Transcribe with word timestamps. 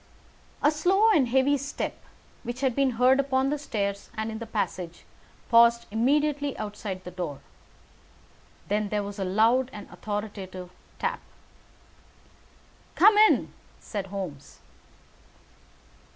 A 0.63 0.71
slow 0.71 1.11
and 1.11 1.27
heavy 1.27 1.59
step, 1.59 1.95
which 2.41 2.61
had 2.61 2.75
been 2.75 2.93
heard 2.97 3.19
upon 3.19 3.51
the 3.51 3.59
stairs 3.59 4.09
and 4.17 4.31
in 4.31 4.39
the 4.39 4.47
passage, 4.47 5.03
paused 5.51 5.85
immediately 5.91 6.57
outside 6.57 7.03
the 7.03 7.11
door. 7.11 7.39
Then 8.67 8.89
there 8.89 9.03
was 9.03 9.19
a 9.19 9.23
loud 9.23 9.69
and 9.71 9.87
authoritative 9.91 10.71
tap. 10.97 11.19
"Come 12.95 13.15
in!" 13.15 13.53
said 13.79 14.07
Holmes. 14.07 14.57